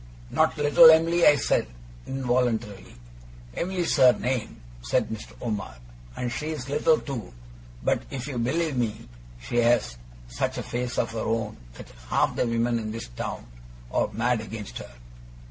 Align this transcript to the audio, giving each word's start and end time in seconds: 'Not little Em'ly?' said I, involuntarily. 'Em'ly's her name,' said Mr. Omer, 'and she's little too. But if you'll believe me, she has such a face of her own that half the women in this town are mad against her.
'Not 0.31 0.57
little 0.57 0.89
Em'ly?' 0.89 1.37
said 1.37 1.67
I, 1.67 2.09
involuntarily. 2.09 2.95
'Em'ly's 3.55 3.97
her 3.97 4.13
name,' 4.13 4.59
said 4.81 5.09
Mr. 5.09 5.33
Omer, 5.43 5.75
'and 6.15 6.31
she's 6.31 6.67
little 6.69 6.97
too. 6.97 7.31
But 7.83 8.01
if 8.09 8.25
you'll 8.27 8.39
believe 8.39 8.75
me, 8.77 9.07
she 9.39 9.57
has 9.57 9.97
such 10.27 10.57
a 10.57 10.63
face 10.63 10.97
of 10.97 11.11
her 11.11 11.19
own 11.19 11.57
that 11.75 11.89
half 12.09 12.35
the 12.35 12.47
women 12.47 12.79
in 12.79 12.89
this 12.89 13.09
town 13.09 13.45
are 13.91 14.09
mad 14.11 14.41
against 14.41 14.79
her. 14.79 14.89